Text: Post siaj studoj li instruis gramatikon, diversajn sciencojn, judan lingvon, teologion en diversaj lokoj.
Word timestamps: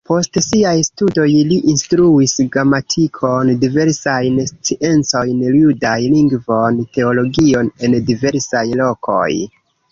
Post 0.09 0.37
siaj 0.43 0.71
studoj 0.85 1.25
li 1.51 1.57
instruis 1.73 2.33
gramatikon, 2.55 3.53
diversajn 3.65 4.41
sciencojn, 4.53 5.47
judan 5.61 6.11
lingvon, 6.17 6.83
teologion 6.99 7.73
en 7.89 7.99
diversaj 8.13 8.67
lokoj. 8.85 9.33